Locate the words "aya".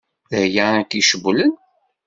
0.43-0.65